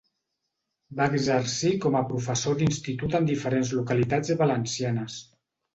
Va 0.99 1.07
exercir 1.13 1.71
com 1.85 1.97
a 1.99 2.03
professor 2.13 2.59
d'institut 2.63 3.21
en 3.21 3.31
diferents 3.31 3.77
localitats 3.83 4.39
valencianes. 4.45 5.25